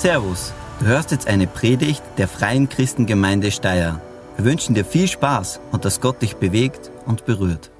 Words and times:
Servus, 0.00 0.54
du 0.78 0.86
hörst 0.86 1.10
jetzt 1.10 1.26
eine 1.26 1.46
Predigt 1.46 2.02
der 2.16 2.26
Freien 2.26 2.70
Christengemeinde 2.70 3.50
Steyr. 3.50 4.00
Wir 4.36 4.44
wünschen 4.46 4.74
dir 4.74 4.86
viel 4.86 5.06
Spaß 5.06 5.60
und 5.72 5.84
dass 5.84 6.00
Gott 6.00 6.22
dich 6.22 6.36
bewegt 6.36 6.90
und 7.04 7.26
berührt. 7.26 7.70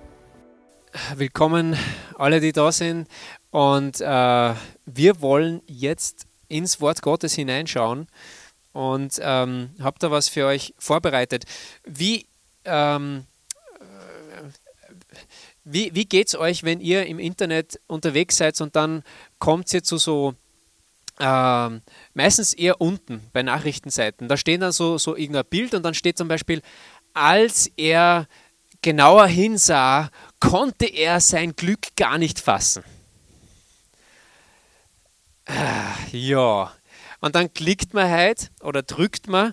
Willkommen 1.16 1.78
alle, 2.18 2.40
die 2.40 2.52
da 2.52 2.72
sind. 2.72 3.08
Und 3.50 4.02
äh, 4.02 4.54
wir 4.84 5.22
wollen 5.22 5.62
jetzt 5.66 6.26
ins 6.48 6.82
Wort 6.82 7.00
Gottes 7.00 7.32
hineinschauen 7.32 8.06
und 8.74 9.18
ähm, 9.22 9.70
habe 9.80 9.96
da 9.98 10.10
was 10.10 10.28
für 10.28 10.44
euch 10.44 10.74
vorbereitet. 10.76 11.46
Wie, 11.84 12.26
ähm, 12.66 13.24
wie, 15.64 15.94
wie 15.94 16.04
geht 16.04 16.28
es 16.28 16.34
euch, 16.34 16.64
wenn 16.64 16.80
ihr 16.80 17.06
im 17.06 17.18
Internet 17.18 17.80
unterwegs 17.86 18.36
seid 18.36 18.60
und 18.60 18.76
dann 18.76 19.04
kommt 19.38 19.72
ihr 19.72 19.82
zu 19.82 19.96
so 19.96 20.34
ähm, 21.20 21.82
meistens 22.14 22.54
eher 22.54 22.80
unten 22.80 23.22
bei 23.32 23.42
Nachrichtenseiten. 23.42 24.28
Da 24.28 24.36
steht 24.36 24.62
dann 24.62 24.72
so, 24.72 24.98
so 24.98 25.16
irgendein 25.16 25.44
Bild 25.44 25.74
und 25.74 25.82
dann 25.82 25.94
steht 25.94 26.18
zum 26.18 26.28
Beispiel, 26.28 26.62
als 27.14 27.70
er 27.76 28.26
genauer 28.82 29.26
hinsah, 29.26 30.10
konnte 30.40 30.86
er 30.86 31.20
sein 31.20 31.54
Glück 31.54 31.94
gar 31.96 32.18
nicht 32.18 32.40
fassen. 32.40 32.82
Ah, 35.46 35.94
ja, 36.12 36.72
und 37.20 37.34
dann 37.34 37.52
klickt 37.52 37.92
man 37.92 38.08
halt 38.08 38.50
oder 38.62 38.82
drückt 38.82 39.28
man 39.28 39.52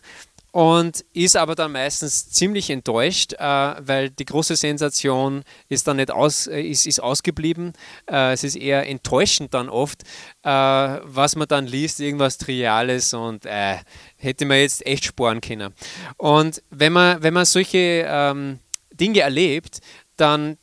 und 0.58 1.06
ist 1.14 1.38
aber 1.38 1.54
dann 1.54 1.74
meistens 1.74 2.32
ziemlich 2.32 2.72
enttäuscht, 2.72 3.34
äh, 3.34 3.38
weil 3.38 4.10
die 4.10 4.26
große 4.26 4.56
Sensation 4.56 5.44
ist 5.70 5.88
dann 5.88 5.98
nicht 5.98 6.10
aus, 6.10 6.48
äh, 6.48 6.60
ist, 6.60 6.88
ist 6.88 7.00
ausgeblieben. 7.00 7.74
Äh, 8.10 8.34
es 8.34 8.44
ist 8.44 8.56
eher 8.56 8.90
enttäuschend 8.90 9.54
dann 9.54 9.70
oft, 9.70 10.02
äh, 10.42 10.50
was 10.50 11.36
man 11.36 11.48
dann 11.48 11.68
liest, 11.68 12.00
irgendwas 12.00 12.40
Triviales 12.40 13.14
und 13.14 13.46
äh, 13.46 13.76
hätte 14.16 14.46
man 14.46 14.58
jetzt 14.58 14.84
echt 14.88 15.06
sparen 15.06 15.42
können. 15.42 15.76
Und 16.18 16.64
wenn 16.72 16.92
man, 16.92 17.22
wenn 17.22 17.36
man 17.36 17.46
solche 17.46 18.08
ähm, 18.08 18.58
Dinge 18.92 19.20
erlebt, 19.20 19.80
dann, 20.16 20.58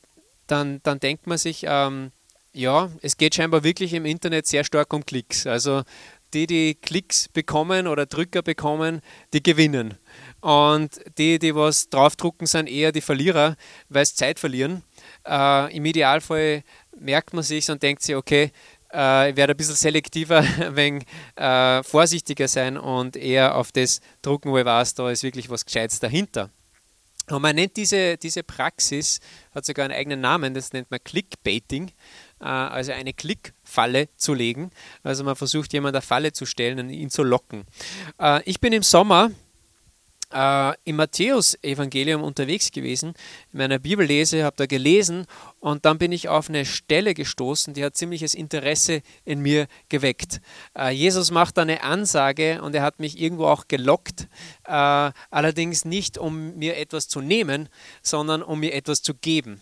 dann, 0.48 0.81
dann 0.83 0.98
denkt 0.98 1.29
man 1.29 1.39
sich, 1.39 1.67
ähm, 1.69 2.11
ja, 2.55 2.91
es 3.03 3.17
geht 3.17 3.34
scheinbar 3.34 3.64
wirklich 3.64 3.92
im 3.92 4.06
Internet 4.06 4.47
sehr 4.47 4.64
stark 4.64 4.92
um 4.92 5.05
Klicks. 5.05 5.47
Also 5.47 5.83
die, 6.35 6.47
die 6.47 6.75
Klicks 6.75 7.29
bekommen 7.29 7.87
oder 7.87 8.07
Drücker 8.07 8.43
bekommen, 8.43 9.01
die 9.33 9.43
gewinnen. 9.43 9.95
Und 10.41 11.01
die, 11.17 11.39
die 11.39 11.55
was 11.55 11.89
draufdrucken, 11.89 12.47
sind 12.47 12.69
eher 12.69 12.93
die 12.93 13.01
Verlierer, 13.01 13.57
weil 13.89 14.05
sie 14.05 14.15
Zeit 14.15 14.39
verlieren. 14.39 14.83
Äh, 15.27 15.75
Im 15.75 15.85
Idealfall 15.85 16.65
merkt 16.99 17.33
man 17.33 17.43
sich 17.43 17.71
und 17.71 17.83
denkt 17.83 18.03
sich, 18.03 18.15
okay, 18.15 18.51
äh, 18.93 19.31
ich 19.31 19.37
werde 19.37 19.55
ein 19.55 19.57
bisschen 19.57 19.75
selektiver, 19.75 20.43
wenig 20.77 21.05
äh, 21.37 21.83
vorsichtiger 21.83 22.48
sein 22.48 22.77
und 22.77 23.17
eher 23.17 23.57
auf 23.57 23.73
das 23.73 24.01
drucken, 24.23 24.51
wo 24.51 24.59
ich 24.59 24.65
weiß, 24.65 24.95
da 24.95 25.11
ist 25.11 25.23
wirklich 25.23 25.48
was 25.51 25.65
Gescheites 25.65 26.01
dahinter. 26.01 26.51
Und 27.30 27.42
man 27.42 27.56
nennt 27.56 27.77
diese, 27.77 28.17
diese 28.17 28.42
Praxis, 28.42 29.20
hat 29.55 29.64
sogar 29.64 29.84
einen 29.84 29.94
eigenen 29.94 30.20
Namen, 30.20 30.55
das 30.55 30.72
nennt 30.72 30.91
man 30.91 31.00
Clickbaiting, 31.03 31.89
äh, 32.41 32.44
also 32.44 32.92
eine 32.92 33.12
Klickfalle 33.12 34.08
zu 34.17 34.34
legen. 34.34 34.70
Also 35.03 35.25
man 35.25 35.36
versucht 35.36 35.72
jemand 35.72 35.97
eine 35.97 36.02
Falle 36.02 36.33
zu 36.33 36.45
stellen 36.45 36.78
und 36.78 36.91
ihn 36.91 37.11
zu 37.11 37.22
locken. 37.22 37.64
Äh, 38.20 38.42
ich 38.45 38.61
bin 38.61 38.72
im 38.72 38.83
Sommer 38.83 39.30
äh, 40.35 40.75
im 40.85 40.97
Matthäus-Evangelium 40.97 42.23
unterwegs 42.23 42.73
gewesen, 42.73 43.15
in 43.53 43.59
meiner 43.59 43.79
Bibellese, 43.79 44.45
habe 44.45 44.57
da 44.57 44.67
gelesen 44.67 45.27
und 45.61 45.85
dann 45.85 45.99
bin 45.99 46.13
ich 46.13 46.29
auf 46.29 46.49
eine 46.49 46.67
Stelle 46.67 47.15
gestoßen, 47.15 47.73
die 47.75 47.85
hat 47.85 47.97
ziemliches 47.97 48.35
Interesse 48.35 49.03
in 49.25 49.41
mir 49.41 49.69
geweckt. 49.89 50.41
Äh, 50.77 50.91
Jesus 50.91 51.31
macht 51.31 51.57
da 51.57 51.63
eine 51.63 51.83
Ansage 51.83 52.61
und 52.63 52.75
er 52.75 52.83
hat 52.83 52.99
mich 52.99 53.21
irgendwo 53.21 53.47
auch 53.47 53.69
gelockt, 53.69 54.29
äh, 54.67 55.13
allerdings 55.31 55.85
nicht, 55.85 56.19
um 56.19 56.57
mir 56.57 56.77
etwas 56.77 57.08
zu 57.08 57.20
nehmen, 57.20 57.69
sondern 58.03 58.42
um 58.42 58.61
mir 58.61 58.75
etwas 58.75 59.03
zu 59.03 59.14
geben. 59.14 59.61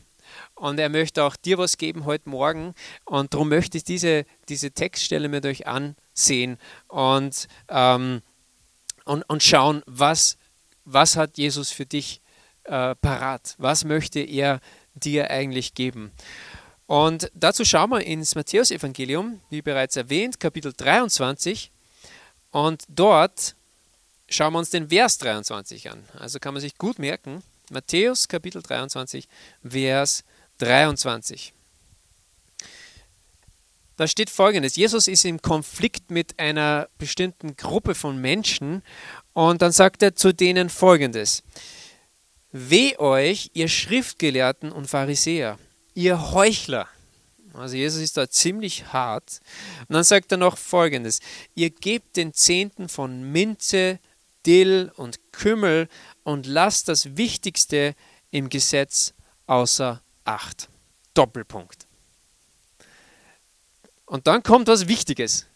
Und 0.54 0.78
er 0.78 0.88
möchte 0.88 1.24
auch 1.24 1.36
dir 1.36 1.58
was 1.58 1.76
geben 1.76 2.06
heute 2.06 2.30
Morgen. 2.30 2.74
Und 3.04 3.34
darum 3.34 3.50
möchte 3.50 3.76
ich 3.76 3.84
diese, 3.84 4.24
diese 4.48 4.70
Textstelle 4.70 5.28
mit 5.28 5.44
euch 5.44 5.66
ansehen 5.66 6.56
und, 6.88 7.48
ähm, 7.68 8.22
und, 9.04 9.22
und 9.28 9.42
schauen, 9.42 9.82
was 9.86 10.38
was 10.84 11.16
hat 11.16 11.38
Jesus 11.38 11.70
für 11.70 11.86
dich 11.86 12.20
äh, 12.64 12.94
parat? 12.96 13.54
Was 13.58 13.84
möchte 13.84 14.20
er 14.20 14.60
dir 14.94 15.30
eigentlich 15.30 15.74
geben? 15.74 16.12
Und 16.86 17.30
dazu 17.34 17.64
schauen 17.64 17.90
wir 17.90 18.04
ins 18.04 18.34
Matthäusevangelium, 18.34 19.40
wie 19.50 19.62
bereits 19.62 19.96
erwähnt, 19.96 20.40
Kapitel 20.40 20.72
23. 20.72 21.70
Und 22.50 22.84
dort 22.88 23.54
schauen 24.28 24.52
wir 24.52 24.58
uns 24.58 24.70
den 24.70 24.88
Vers 24.90 25.18
23 25.18 25.90
an. 25.90 26.04
Also 26.18 26.38
kann 26.38 26.54
man 26.54 26.60
sich 26.60 26.76
gut 26.76 26.98
merken, 26.98 27.42
Matthäus 27.70 28.28
Kapitel 28.28 28.62
23, 28.62 29.26
Vers 29.62 30.24
23. 30.58 31.54
Da 34.02 34.08
steht 34.08 34.30
folgendes: 34.30 34.74
Jesus 34.74 35.06
ist 35.06 35.24
im 35.24 35.40
Konflikt 35.40 36.10
mit 36.10 36.40
einer 36.40 36.88
bestimmten 36.98 37.54
Gruppe 37.54 37.94
von 37.94 38.20
Menschen 38.20 38.82
und 39.32 39.62
dann 39.62 39.70
sagt 39.70 40.02
er 40.02 40.16
zu 40.16 40.34
denen 40.34 40.70
folgendes: 40.70 41.44
Weh 42.50 42.98
euch, 42.98 43.52
ihr 43.54 43.68
Schriftgelehrten 43.68 44.72
und 44.72 44.88
Pharisäer, 44.88 45.56
ihr 45.94 46.32
Heuchler. 46.32 46.88
Also 47.54 47.76
Jesus 47.76 48.02
ist 48.02 48.16
da 48.16 48.28
ziemlich 48.28 48.92
hart. 48.92 49.38
Und 49.86 49.94
dann 49.94 50.02
sagt 50.02 50.32
er 50.32 50.38
noch 50.38 50.58
folgendes: 50.58 51.20
Ihr 51.54 51.70
gebt 51.70 52.16
den 52.16 52.34
Zehnten 52.34 52.88
von 52.88 53.30
Minze, 53.30 54.00
Dill 54.44 54.90
und 54.96 55.20
Kümmel 55.30 55.88
und 56.24 56.48
lasst 56.48 56.88
das 56.88 57.16
Wichtigste 57.16 57.94
im 58.32 58.48
Gesetz 58.48 59.14
außer 59.46 60.02
Acht. 60.24 60.68
Doppelpunkt. 61.14 61.86
Und 64.12 64.26
dann 64.26 64.42
kommt 64.42 64.68
was 64.68 64.88
Wichtiges. 64.88 65.46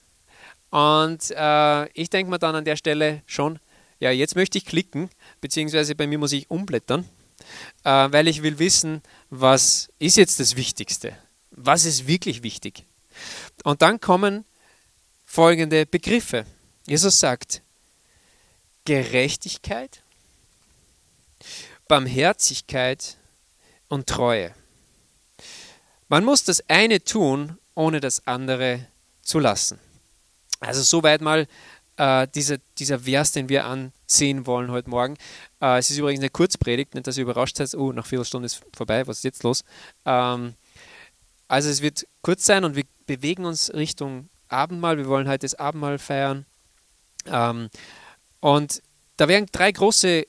Und 0.70 1.30
äh, 1.30 1.88
ich 1.90 2.08
denke 2.08 2.30
mir 2.30 2.38
dann 2.38 2.54
an 2.54 2.64
der 2.64 2.76
Stelle 2.76 3.22
schon, 3.26 3.58
ja, 4.00 4.10
jetzt 4.10 4.34
möchte 4.34 4.56
ich 4.56 4.64
klicken, 4.64 5.10
beziehungsweise 5.42 5.94
bei 5.94 6.06
mir 6.06 6.16
muss 6.16 6.32
ich 6.32 6.50
umblättern, 6.50 7.06
äh, 7.84 7.90
weil 7.90 8.28
ich 8.28 8.42
will 8.42 8.58
wissen, 8.58 9.02
was 9.28 9.90
ist 9.98 10.16
jetzt 10.16 10.40
das 10.40 10.56
Wichtigste? 10.56 11.14
Was 11.50 11.84
ist 11.84 12.06
wirklich 12.06 12.42
wichtig? 12.42 12.86
Und 13.62 13.82
dann 13.82 14.00
kommen 14.00 14.46
folgende 15.26 15.84
Begriffe. 15.84 16.46
Jesus 16.86 17.20
sagt, 17.20 17.60
Gerechtigkeit, 18.86 20.02
Barmherzigkeit 21.88 23.18
und 23.88 24.06
Treue. 24.06 24.54
Man 26.08 26.24
muss 26.24 26.42
das 26.44 26.66
eine 26.70 27.04
tun, 27.04 27.58
ohne 27.76 28.00
das 28.00 28.26
andere 28.26 28.88
zu 29.22 29.38
lassen. 29.38 29.78
Also 30.58 30.82
soweit 30.82 31.20
mal 31.20 31.46
äh, 31.96 32.26
dieser, 32.34 32.58
dieser 32.78 33.00
Vers, 33.00 33.32
den 33.32 33.48
wir 33.48 33.66
ansehen 33.66 34.46
wollen 34.46 34.70
heute 34.70 34.90
Morgen. 34.90 35.16
Äh, 35.60 35.78
es 35.78 35.90
ist 35.90 35.98
übrigens 35.98 36.20
eine 36.20 36.30
Kurzpredigt, 36.30 36.94
nicht, 36.94 37.06
dass 37.06 37.16
ihr 37.16 37.22
überrascht 37.22 37.56
seid, 37.56 37.74
oh, 37.74 37.92
nach 37.92 38.06
Viertelstunde 38.06 38.46
ist 38.46 38.62
vorbei, 38.74 39.06
was 39.06 39.18
ist 39.18 39.24
jetzt 39.24 39.42
los? 39.42 39.62
Ähm, 40.04 40.54
also 41.48 41.68
es 41.68 41.82
wird 41.82 42.06
kurz 42.22 42.44
sein 42.44 42.64
und 42.64 42.74
wir 42.74 42.84
bewegen 43.06 43.44
uns 43.44 43.72
Richtung 43.72 44.28
Abendmahl. 44.48 44.98
Wir 44.98 45.06
wollen 45.06 45.28
heute 45.28 45.46
das 45.46 45.54
Abendmahl 45.54 45.98
feiern. 45.98 46.46
Ähm, 47.26 47.68
und 48.40 48.82
da 49.16 49.28
werden 49.28 49.46
drei 49.52 49.70
große 49.72 50.26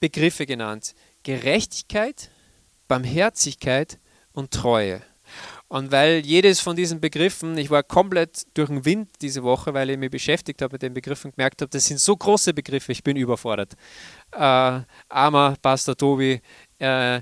Begriffe 0.00 0.46
genannt. 0.46 0.94
Gerechtigkeit, 1.22 2.30
Barmherzigkeit 2.86 3.98
und 4.32 4.52
Treue. 4.52 5.02
Und 5.68 5.90
weil 5.90 6.24
jedes 6.24 6.60
von 6.60 6.76
diesen 6.76 7.00
Begriffen, 7.00 7.58
ich 7.58 7.70
war 7.70 7.82
komplett 7.82 8.46
durch 8.54 8.68
den 8.68 8.84
Wind 8.84 9.08
diese 9.20 9.42
Woche, 9.42 9.74
weil 9.74 9.90
ich 9.90 9.98
mich 9.98 10.10
beschäftigt 10.10 10.62
habe 10.62 10.74
mit 10.74 10.82
den 10.82 10.94
Begriffen, 10.94 11.32
gemerkt 11.32 11.60
habe, 11.60 11.70
das 11.70 11.86
sind 11.86 11.98
so 11.98 12.16
große 12.16 12.54
Begriffe, 12.54 12.92
ich 12.92 13.02
bin 13.02 13.16
überfordert. 13.16 13.74
Äh, 14.32 14.82
armer 15.08 15.56
Pastor 15.60 15.96
Tobi, 15.96 16.40
äh, 16.78 17.20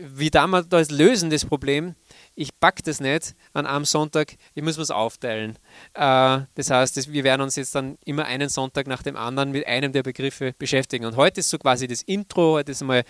wie 0.00 0.30
damals 0.30 0.68
das 0.68 0.90
lösen, 0.90 1.30
das 1.30 1.44
Problem, 1.44 1.94
ich 2.34 2.58
packe 2.60 2.82
das 2.82 3.00
nicht 3.00 3.34
an 3.52 3.66
einem 3.66 3.84
Sonntag, 3.84 4.34
ich 4.54 4.62
muss 4.62 4.76
es 4.76 4.90
aufteilen. 4.90 5.58
Äh, 5.94 6.40
das 6.54 6.70
heißt, 6.70 7.10
wir 7.10 7.24
werden 7.24 7.40
uns 7.40 7.56
jetzt 7.56 7.74
dann 7.74 7.96
immer 8.04 8.26
einen 8.26 8.50
Sonntag 8.50 8.86
nach 8.86 9.02
dem 9.02 9.16
anderen 9.16 9.50
mit 9.50 9.66
einem 9.66 9.92
der 9.92 10.02
Begriffe 10.02 10.54
beschäftigen. 10.58 11.06
Und 11.06 11.16
heute 11.16 11.40
ist 11.40 11.50
so 11.50 11.58
quasi 11.58 11.86
das 11.86 12.02
Intro, 12.02 12.52
heute 12.52 12.72
ist 12.72 12.82
mal 12.82 13.02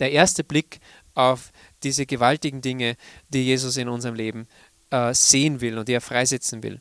der 0.00 0.10
erste 0.10 0.42
Blick 0.42 0.80
auf 1.14 1.52
diese 1.84 2.06
gewaltigen 2.06 2.60
Dinge, 2.60 2.96
die 3.28 3.44
Jesus 3.44 3.76
in 3.76 3.88
unserem 3.88 4.14
Leben 4.14 4.46
äh, 4.90 5.14
sehen 5.14 5.60
will 5.60 5.78
und 5.78 5.88
die 5.88 5.92
er 5.92 6.00
freisetzen 6.00 6.62
will. 6.62 6.80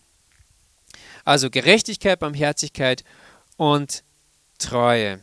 Also 1.25 1.49
Gerechtigkeit, 1.49 2.19
Barmherzigkeit 2.19 3.03
und 3.57 4.03
Treue. 4.57 5.21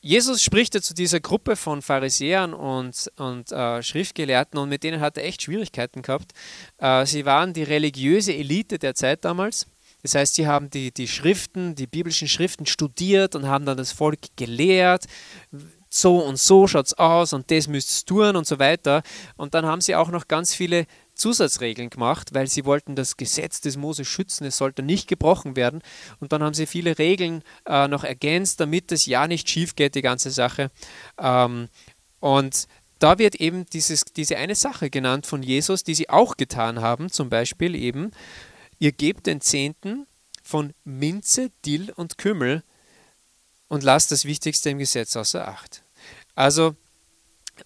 Jesus 0.00 0.42
spricht 0.42 0.74
ja 0.74 0.80
zu 0.80 0.94
dieser 0.94 1.20
Gruppe 1.20 1.56
von 1.56 1.82
Pharisäern 1.82 2.54
und, 2.54 3.10
und 3.16 3.50
äh, 3.50 3.82
Schriftgelehrten 3.82 4.58
und 4.58 4.68
mit 4.68 4.84
denen 4.84 5.00
hat 5.00 5.16
er 5.16 5.24
echt 5.24 5.42
Schwierigkeiten 5.42 6.02
gehabt. 6.02 6.32
Äh, 6.78 7.04
sie 7.04 7.26
waren 7.26 7.52
die 7.52 7.64
religiöse 7.64 8.32
Elite 8.34 8.78
der 8.78 8.94
Zeit 8.94 9.24
damals 9.24 9.66
Das 10.02 10.14
heißt, 10.14 10.36
sie 10.36 10.46
haben 10.46 10.70
die, 10.70 10.92
die 10.92 11.08
Schriften, 11.08 11.74
die 11.74 11.88
biblischen 11.88 12.28
Schriften 12.28 12.64
studiert 12.64 13.34
und 13.34 13.48
haben 13.48 13.66
dann 13.66 13.76
das 13.76 13.90
Volk 13.90 14.20
gelehrt. 14.36 15.06
So 15.90 16.18
und 16.18 16.38
so 16.38 16.66
schaut 16.66 16.86
es 16.86 16.94
aus 16.94 17.32
und 17.32 17.50
das 17.50 17.68
müsst 17.68 18.02
ihr 18.02 18.06
tun 18.06 18.36
und 18.36 18.46
so 18.46 18.58
weiter. 18.58 19.02
Und 19.36 19.54
dann 19.54 19.66
haben 19.66 19.80
sie 19.80 19.94
auch 19.94 20.10
noch 20.10 20.28
ganz 20.28 20.54
viele 20.54 20.86
Zusatzregeln 21.14 21.90
gemacht, 21.90 22.32
weil 22.32 22.46
sie 22.46 22.64
wollten 22.64 22.94
das 22.94 23.16
Gesetz 23.16 23.60
des 23.60 23.76
Mose 23.76 24.04
schützen, 24.04 24.44
es 24.44 24.56
sollte 24.56 24.82
nicht 24.82 25.08
gebrochen 25.08 25.56
werden. 25.56 25.82
Und 26.20 26.32
dann 26.32 26.42
haben 26.42 26.54
sie 26.54 26.66
viele 26.66 26.98
Regeln 26.98 27.42
äh, 27.66 27.88
noch 27.88 28.04
ergänzt, 28.04 28.60
damit 28.60 28.92
es 28.92 29.06
ja 29.06 29.26
nicht 29.26 29.48
schief 29.48 29.76
geht, 29.76 29.94
die 29.94 30.02
ganze 30.02 30.30
Sache. 30.30 30.70
Ähm, 31.18 31.68
und 32.20 32.68
da 32.98 33.18
wird 33.18 33.36
eben 33.36 33.66
dieses, 33.66 34.04
diese 34.04 34.36
eine 34.36 34.54
Sache 34.54 34.90
genannt 34.90 35.26
von 35.26 35.42
Jesus, 35.42 35.84
die 35.84 35.94
sie 35.94 36.08
auch 36.08 36.36
getan 36.36 36.80
haben, 36.80 37.10
zum 37.10 37.28
Beispiel 37.28 37.74
eben, 37.74 38.10
ihr 38.78 38.92
gebt 38.92 39.26
den 39.26 39.40
Zehnten 39.40 40.06
von 40.42 40.72
Minze, 40.84 41.50
Dill 41.64 41.92
und 41.94 42.18
Kümmel 42.18 42.62
und 43.68 43.82
lasst 43.82 44.10
das 44.10 44.24
Wichtigste 44.24 44.70
im 44.70 44.78
Gesetz 44.78 45.16
außer 45.16 45.46
Acht. 45.46 45.82
Also 46.34 46.74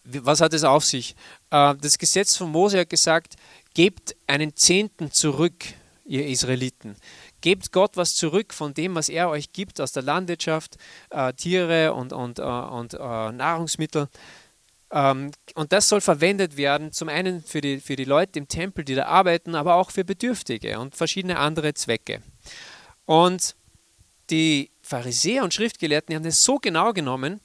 was 0.04 0.40
hat 0.40 0.54
es 0.54 0.64
auf 0.64 0.84
sich? 0.84 1.14
Äh, 1.50 1.74
das 1.80 1.98
Gesetz 1.98 2.36
von 2.36 2.50
Mose 2.50 2.80
hat 2.80 2.90
gesagt, 2.90 3.36
gebt 3.74 4.16
einen 4.26 4.56
Zehnten 4.56 5.12
zurück, 5.12 5.64
ihr 6.04 6.26
Israeliten. 6.26 6.96
Gebt 7.40 7.72
Gott 7.72 7.96
was 7.96 8.14
zurück 8.14 8.54
von 8.54 8.74
dem, 8.74 8.94
was 8.94 9.08
er 9.08 9.28
euch 9.28 9.52
gibt 9.52 9.80
aus 9.80 9.92
der 9.92 10.02
Landwirtschaft, 10.02 10.76
äh, 11.10 11.32
Tiere 11.34 11.94
und, 11.94 12.12
und, 12.12 12.38
äh, 12.38 12.42
und 12.42 12.92
Nahrungsmittel. 12.94 14.08
Ähm, 14.90 15.30
und 15.54 15.72
das 15.72 15.88
soll 15.88 16.00
verwendet 16.00 16.56
werden, 16.56 16.92
zum 16.92 17.08
einen 17.08 17.42
für 17.42 17.60
die, 17.60 17.80
für 17.80 17.96
die 17.96 18.04
Leute 18.04 18.38
im 18.38 18.48
Tempel, 18.48 18.84
die 18.84 18.94
da 18.94 19.06
arbeiten, 19.06 19.54
aber 19.54 19.76
auch 19.76 19.90
für 19.90 20.04
Bedürftige 20.04 20.78
und 20.78 20.94
verschiedene 20.96 21.38
andere 21.38 21.74
Zwecke. 21.74 22.22
Und 23.06 23.56
die 24.30 24.71
Pharisäer 24.92 25.42
und 25.42 25.54
Schriftgelehrten 25.54 26.12
die 26.12 26.16
haben 26.16 26.22
das 26.22 26.44
so 26.44 26.58
genau 26.58 26.92
genommen, 26.92 27.40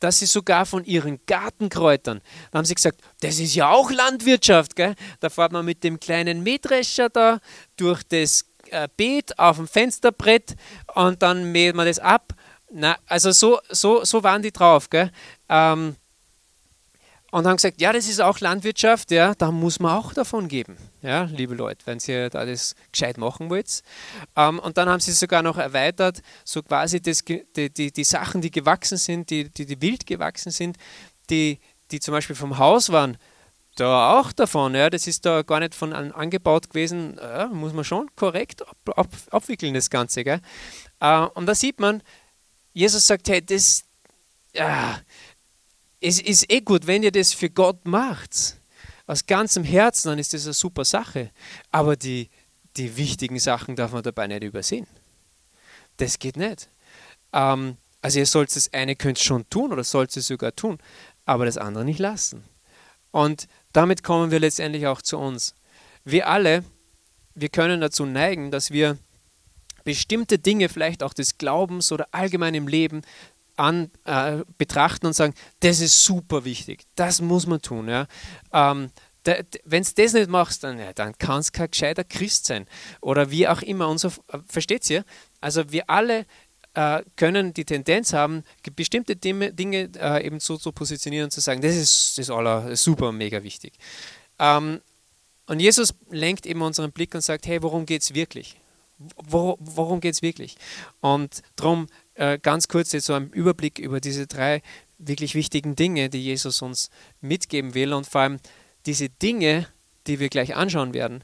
dass 0.00 0.18
sie 0.18 0.26
sogar 0.26 0.66
von 0.66 0.84
ihren 0.84 1.20
Gartenkräutern, 1.26 2.20
da 2.50 2.58
haben 2.58 2.64
sie 2.64 2.74
gesagt, 2.74 3.00
das 3.20 3.38
ist 3.38 3.54
ja 3.54 3.70
auch 3.70 3.92
Landwirtschaft, 3.92 4.74
gell? 4.74 4.96
da 5.20 5.30
fährt 5.30 5.52
man 5.52 5.64
mit 5.64 5.84
dem 5.84 6.00
kleinen 6.00 6.42
Mähdrescher 6.42 7.08
da 7.08 7.38
durch 7.76 8.02
das 8.02 8.46
äh, 8.70 8.88
Beet 8.96 9.38
auf 9.38 9.58
dem 9.58 9.68
Fensterbrett 9.68 10.56
und 10.94 11.22
dann 11.22 11.52
mäht 11.52 11.76
man 11.76 11.86
das 11.86 12.00
ab. 12.00 12.32
Na, 12.70 12.98
also 13.06 13.30
so, 13.30 13.60
so, 13.70 14.04
so 14.04 14.24
waren 14.24 14.42
die 14.42 14.52
drauf. 14.52 14.90
Gell? 14.90 15.12
Ähm, 15.48 15.94
und 17.30 17.46
haben 17.46 17.56
gesagt, 17.56 17.80
ja, 17.80 17.92
das 17.92 18.08
ist 18.08 18.20
auch 18.20 18.40
Landwirtschaft, 18.40 19.10
ja, 19.10 19.34
da 19.34 19.50
muss 19.50 19.80
man 19.80 19.96
auch 19.96 20.14
davon 20.14 20.48
geben, 20.48 20.76
ja, 21.02 21.24
liebe 21.24 21.54
Leute, 21.54 21.86
wenn 21.86 21.98
ihr 22.06 22.30
da 22.30 22.46
das 22.46 22.74
gescheit 22.90 23.18
machen 23.18 23.50
wollt. 23.50 23.82
Ähm, 24.36 24.58
und 24.58 24.78
dann 24.78 24.88
haben 24.88 25.00
sie 25.00 25.12
sogar 25.12 25.42
noch 25.42 25.58
erweitert, 25.58 26.22
so 26.44 26.62
quasi 26.62 27.00
das, 27.00 27.22
die, 27.24 27.70
die, 27.70 27.92
die 27.92 28.04
Sachen, 28.04 28.40
die 28.40 28.50
gewachsen 28.50 28.96
sind, 28.96 29.30
die, 29.30 29.50
die, 29.50 29.66
die 29.66 29.80
wild 29.80 30.06
gewachsen 30.06 30.50
sind, 30.50 30.78
die, 31.28 31.60
die 31.90 32.00
zum 32.00 32.12
Beispiel 32.12 32.36
vom 32.36 32.58
Haus 32.58 32.90
waren, 32.90 33.18
da 33.76 34.18
auch 34.18 34.32
davon, 34.32 34.74
ja, 34.74 34.90
das 34.90 35.06
ist 35.06 35.24
da 35.24 35.42
gar 35.42 35.60
nicht 35.60 35.74
von 35.74 35.92
angebaut 35.92 36.70
gewesen, 36.70 37.18
ja, 37.20 37.46
muss 37.46 37.72
man 37.72 37.84
schon 37.84 38.08
korrekt 38.16 38.66
ab, 38.66 38.76
ab, 38.96 39.08
abwickeln, 39.30 39.74
das 39.74 39.90
Ganze. 39.90 40.24
Gell? 40.24 40.40
Äh, 41.00 41.20
und 41.34 41.46
da 41.46 41.54
sieht 41.54 41.78
man, 41.78 42.02
Jesus 42.72 43.06
sagt, 43.06 43.28
hey, 43.28 43.44
das, 43.44 43.84
ja, 44.54 44.98
es 46.00 46.20
ist 46.20 46.50
eh 46.50 46.60
gut, 46.60 46.86
wenn 46.86 47.02
ihr 47.02 47.12
das 47.12 47.32
für 47.32 47.50
Gott 47.50 47.86
macht, 47.86 48.56
aus 49.06 49.26
ganzem 49.26 49.64
Herzen, 49.64 50.08
dann 50.08 50.18
ist 50.18 50.34
das 50.34 50.44
eine 50.44 50.52
super 50.52 50.84
Sache. 50.84 51.30
Aber 51.70 51.96
die, 51.96 52.28
die 52.76 52.96
wichtigen 52.96 53.38
Sachen 53.38 53.74
darf 53.74 53.92
man 53.92 54.02
dabei 54.02 54.26
nicht 54.26 54.42
übersehen. 54.42 54.86
Das 55.96 56.18
geht 56.18 56.36
nicht. 56.36 56.68
Ähm, 57.32 57.76
also 58.02 58.18
ihr 58.20 58.26
sollt 58.26 58.54
das 58.54 58.72
eine 58.72 58.94
könnt 58.96 59.18
schon 59.18 59.48
tun 59.50 59.72
oder 59.72 59.82
sollt 59.82 60.16
es 60.16 60.26
sogar 60.26 60.54
tun, 60.54 60.78
aber 61.24 61.46
das 61.46 61.56
andere 61.56 61.84
nicht 61.84 61.98
lassen. 61.98 62.44
Und 63.10 63.48
damit 63.72 64.04
kommen 64.04 64.30
wir 64.30 64.38
letztendlich 64.38 64.86
auch 64.86 65.02
zu 65.02 65.18
uns. 65.18 65.54
Wir 66.04 66.28
alle, 66.28 66.64
wir 67.34 67.48
können 67.48 67.80
dazu 67.80 68.06
neigen, 68.06 68.50
dass 68.50 68.70
wir 68.70 68.98
bestimmte 69.84 70.38
Dinge 70.38 70.68
vielleicht 70.68 71.02
auch 71.02 71.14
des 71.14 71.38
Glaubens 71.38 71.90
oder 71.92 72.08
allgemein 72.12 72.54
im 72.54 72.68
Leben 72.68 73.02
an, 73.58 73.90
äh, 74.04 74.38
betrachten 74.56 75.06
und 75.06 75.12
sagen, 75.12 75.34
das 75.60 75.80
ist 75.80 76.04
super 76.04 76.44
wichtig, 76.44 76.84
das 76.94 77.20
muss 77.20 77.46
man 77.46 77.60
tun. 77.60 77.88
Ja. 77.88 78.06
Ähm, 78.52 78.90
wenn 79.64 79.82
du 79.82 79.90
das 79.94 80.12
nicht 80.14 80.30
machst, 80.30 80.64
dann, 80.64 80.78
ja, 80.78 80.92
dann 80.92 81.16
kann 81.18 81.40
es 81.40 81.52
kein 81.52 81.70
gescheiter 81.70 82.04
Christ 82.04 82.46
sein. 82.46 82.66
Oder 83.00 83.30
wie 83.30 83.46
auch 83.46 83.60
immer. 83.62 83.88
Und 83.88 83.98
so, 83.98 84.08
äh, 84.08 84.38
versteht 84.46 84.88
ihr? 84.88 85.04
Also 85.40 85.70
wir 85.70 85.90
alle 85.90 86.24
äh, 86.74 87.02
können 87.16 87.52
die 87.52 87.64
Tendenz 87.64 88.12
haben, 88.12 88.44
bestimmte 88.74 89.16
Dinge, 89.16 89.52
Dinge 89.52 89.90
äh, 89.96 90.24
eben 90.24 90.40
so 90.40 90.56
zu 90.56 90.72
positionieren 90.72 91.24
und 91.24 91.30
zu 91.30 91.40
sagen, 91.40 91.60
das 91.60 91.76
ist, 91.76 92.18
das 92.18 92.30
aller, 92.30 92.74
super, 92.76 93.12
mega 93.12 93.42
wichtig. 93.42 93.74
Ähm, 94.38 94.80
und 95.46 95.60
Jesus 95.60 95.94
lenkt 96.10 96.46
eben 96.46 96.62
unseren 96.62 96.92
Blick 96.92 97.14
und 97.14 97.22
sagt, 97.22 97.46
hey, 97.46 97.62
worum 97.62 97.86
geht 97.86 98.02
es 98.02 98.14
wirklich? 98.14 98.60
Wor 98.98 99.56
worum 99.60 100.00
geht 100.00 100.14
es 100.14 100.22
wirklich? 100.22 100.56
Und 101.00 101.42
darum 101.56 101.86
äh, 102.18 102.38
ganz 102.38 102.68
kurz 102.68 102.92
jetzt 102.92 103.06
so 103.06 103.14
ein 103.14 103.30
Überblick 103.30 103.78
über 103.78 104.00
diese 104.00 104.26
drei 104.26 104.60
wirklich 104.98 105.34
wichtigen 105.34 105.76
Dinge, 105.76 106.10
die 106.10 106.22
Jesus 106.22 106.62
uns 106.62 106.90
mitgeben 107.20 107.74
will. 107.74 107.92
Und 107.92 108.06
vor 108.06 108.22
allem 108.22 108.38
diese 108.86 109.08
Dinge, 109.08 109.68
die 110.06 110.18
wir 110.18 110.28
gleich 110.28 110.56
anschauen 110.56 110.94
werden, 110.94 111.22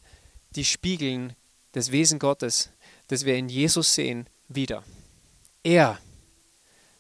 die 0.55 0.65
spiegeln 0.65 1.35
das 1.73 1.91
Wesen 1.91 2.19
Gottes, 2.21 2.71
das 3.09 3.25
wir 3.25 3.37
in 3.37 3.49
Jesus 3.49 3.95
sehen, 3.95 4.29
wieder. 4.49 4.85
Er 5.65 5.99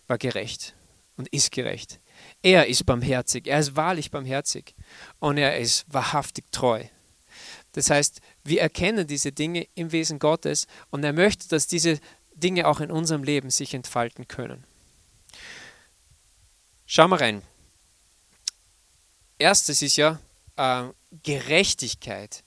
war 0.08 0.19
gerecht 0.19 0.75
und 1.17 1.29
ist 1.29 1.52
gerecht. 1.52 2.00
Er 2.43 2.67
ist 2.67 2.85
barmherzig, 2.87 3.46
er 3.46 3.61
ist 3.61 3.76
wahrlich 3.76 4.11
barmherzig 4.11 4.75
und 5.20 5.38
er 5.38 5.58
ist 5.58 5.85
wahrhaftig 5.88 6.50
treu. 6.50 6.85
Das 7.73 7.91
heißt, 7.91 8.20
wir 8.44 8.61
erkennen 8.61 9.06
diese 9.06 9.32
Dinge 9.32 9.67
im 9.75 9.93
Wesen 9.93 10.19
Gottes 10.19 10.67
und 10.91 11.05
er 11.05 11.12
möchte, 11.12 11.49
dass 11.49 11.67
diese 11.67 12.00
Dinge 12.35 12.67
auch 12.67 12.81
in 12.81 12.91
unserem 12.91 13.23
Leben 13.23 13.51
sich 13.51 13.75
entfalten 13.75 14.29
können. 14.29 14.65
Schau 16.87 17.09
mal 17.09 17.19
rein. 17.19 17.43
Erstes 19.39 19.83
ist 19.83 19.97
ja 19.97 20.21
äh, 20.57 20.85
Gerechtigkeit. 21.23 22.45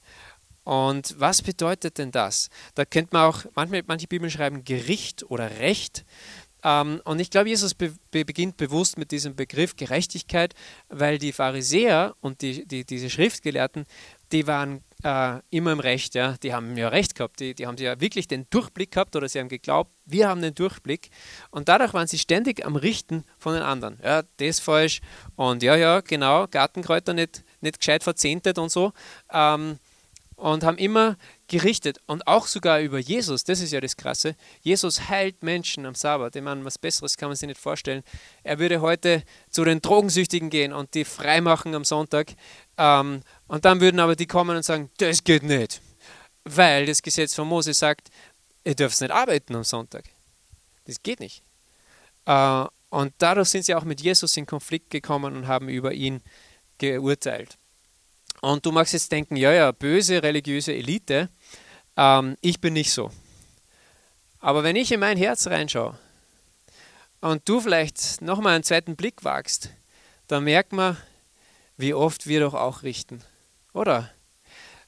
Und 0.63 1.15
was 1.17 1.41
bedeutet 1.41 1.97
denn 1.97 2.11
das? 2.11 2.49
Da 2.75 2.85
könnte 2.85 3.11
man 3.13 3.29
auch, 3.29 3.45
manchmal, 3.55 3.83
manche 3.87 4.07
Bibeln 4.07 4.29
schreiben 4.29 4.65
Gericht 4.65 5.23
oder 5.29 5.59
Recht. 5.59 6.05
Ähm, 6.63 7.01
und 7.05 7.19
ich 7.19 7.29
glaube, 7.29 7.49
Jesus 7.49 7.73
be 7.73 7.93
beginnt 8.11 8.57
bewusst 8.57 8.97
mit 8.97 9.11
diesem 9.11 9.35
Begriff 9.35 9.75
Gerechtigkeit, 9.75 10.53
weil 10.89 11.19
die 11.19 11.31
Pharisäer 11.31 12.15
und 12.19 12.41
die, 12.41 12.65
die, 12.67 12.83
diese 12.83 13.09
Schriftgelehrten, 13.09 13.85
die 14.31 14.47
waren 14.47 14.83
äh, 15.03 15.39
immer 15.49 15.71
im 15.71 15.79
Recht. 15.79 16.15
Ja. 16.15 16.35
Die 16.41 16.53
haben 16.53 16.75
ja 16.77 16.89
recht 16.89 17.15
gehabt, 17.15 17.39
die, 17.39 17.53
die 17.53 17.67
haben 17.67 17.77
ja 17.77 17.99
wirklich 17.99 18.27
den 18.27 18.47
Durchblick 18.49 18.91
gehabt 18.91 19.15
oder 19.15 19.29
sie 19.29 19.39
haben 19.39 19.49
geglaubt, 19.49 19.91
wir 20.05 20.27
haben 20.27 20.41
den 20.41 20.55
Durchblick. 20.55 21.09
Und 21.51 21.69
dadurch 21.69 21.93
waren 21.93 22.07
sie 22.07 22.17
ständig 22.17 22.65
am 22.65 22.75
Richten 22.75 23.23
von 23.37 23.53
den 23.53 23.63
anderen. 23.63 23.99
Ja, 24.03 24.23
das 24.37 24.59
falsch 24.59 25.01
und 25.35 25.63
ja, 25.63 25.75
ja, 25.75 26.01
genau, 26.01 26.47
Gartenkräuter 26.47 27.13
nicht, 27.13 27.43
nicht 27.61 27.79
gescheit 27.79 28.03
verzehntet 28.03 28.57
und 28.57 28.71
so. 28.71 28.91
Ähm, 29.31 29.79
und 30.37 30.63
haben 30.63 30.77
immer 30.77 31.17
gerichtet 31.47 31.97
und 32.05 32.27
auch 32.27 32.45
sogar 32.45 32.79
über 32.79 32.99
Jesus, 32.99 33.43
das 33.43 33.59
ist 33.59 33.73
ja 33.73 33.81
das 33.81 33.97
Krasse. 33.97 34.35
Jesus 34.61 35.09
heilt 35.09 35.41
Menschen 35.41 35.85
am 35.87 35.95
Sabbat. 35.95 36.35
Ich 36.35 36.43
meine, 36.43 36.63
was 36.63 36.77
Besseres 36.77 37.17
kann 37.17 37.29
man 37.29 37.35
sich 37.35 37.47
nicht 37.47 37.59
vorstellen. 37.59 38.03
Er 38.43 38.59
würde 38.59 38.79
heute 38.81 39.23
zu 39.49 39.65
den 39.65 39.81
Drogensüchtigen 39.81 40.51
gehen 40.51 40.73
und 40.73 40.93
die 40.93 41.05
freimachen 41.05 41.73
am 41.73 41.83
Sonntag. 41.83 42.33
Ähm, 42.77 43.21
und 43.47 43.65
dann 43.65 43.81
würden 43.81 43.99
aber 43.99 44.15
die 44.15 44.27
kommen 44.27 44.55
und 44.55 44.63
sagen, 44.63 44.89
das 44.97 45.23
geht 45.23 45.43
nicht. 45.43 45.81
Weil 46.43 46.85
das 46.85 47.01
Gesetz 47.01 47.33
von 47.33 47.47
Mose 47.47 47.73
sagt, 47.73 48.09
ihr 48.63 48.75
dürft 48.75 49.01
nicht 49.01 49.11
arbeiten 49.11 49.55
am 49.55 49.63
Sonntag. 49.63 50.05
Das 50.85 51.01
geht 51.01 51.19
nicht. 51.19 51.43
Äh, 52.25 52.65
und 52.89 53.13
dadurch 53.17 53.49
sind 53.49 53.65
sie 53.65 53.75
auch 53.75 53.83
mit 53.83 54.01
Jesus 54.01 54.37
in 54.37 54.45
Konflikt 54.45 54.89
gekommen 54.89 55.35
und 55.35 55.47
haben 55.47 55.69
über 55.69 55.93
ihn 55.93 56.21
geurteilt. 56.77 57.57
Und 58.41 58.65
du 58.65 58.71
magst 58.71 58.93
jetzt 58.93 59.11
denken, 59.11 59.35
ja, 59.35 59.51
ja, 59.51 59.71
böse 59.71 60.21
religiöse 60.21 60.73
Elite, 60.73 61.29
ähm, 61.95 62.35
ich 62.41 62.61
bin 62.61 62.73
nicht 62.73 62.91
so. 62.91 63.11
Aber 64.39 64.63
wenn 64.63 64.75
ich 64.75 64.91
in 64.91 64.99
mein 64.99 65.17
Herz 65.17 65.47
reinschaue 65.47 65.97
und 67.21 67.47
du 67.49 67.59
vielleicht 67.59 68.21
nochmal 68.21 68.55
einen 68.55 68.63
zweiten 68.63 68.95
Blick 68.95 69.23
wagst, 69.23 69.71
dann 70.27 70.43
merkt 70.43 70.73
man, 70.73 70.97
wie 71.77 71.93
oft 71.93 72.27
wir 72.27 72.41
doch 72.41 72.53
auch 72.53 72.83
richten, 72.83 73.21
oder? 73.73 74.11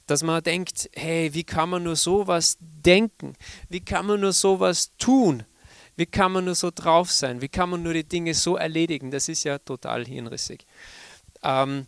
Dass 0.08 0.24
man 0.24 0.43
denkt, 0.43 0.89
hey, 0.96 1.34
wie 1.34 1.43
kann 1.43 1.69
man 1.69 1.84
nur 1.84 1.96
sowas 1.96 2.58
denken? 2.60 3.36
Wie 3.69 3.79
kann 3.79 4.08
man 4.08 4.22
nur 4.22 4.34
sowas 4.34 4.91
tun? 4.98 5.43
Wie 5.96 6.08
kann 6.08 6.31
man 6.31 6.46
nur 6.46 6.55
so 6.55 6.72
drauf 6.74 7.12
sein? 7.12 7.41
Wie 7.41 7.50
kann 7.50 7.69
man 7.69 7.84
nur 7.84 7.93
die 7.93 8.08
Dinge 8.08 8.34
so 8.34 8.55
erledigen? 8.55 9.12
Das 9.12 9.29
ist 9.29 9.43
ja 9.43 9.60
total 9.60 10.05
hirnrissig. 10.05 10.65
Ähm, 11.43 11.86